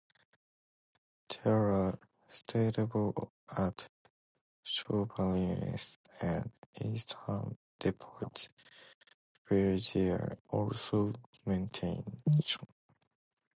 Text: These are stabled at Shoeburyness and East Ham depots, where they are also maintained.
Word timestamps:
These 1.29 1.39
are 1.45 1.99
stabled 2.27 3.29
at 3.55 3.87
Shoeburyness 4.65 5.99
and 6.19 6.51
East 6.83 7.13
Ham 7.27 7.59
depots, 7.77 8.49
where 9.47 9.77
they 9.77 10.09
are 10.09 10.39
also 10.49 11.13
maintained. 11.45 12.23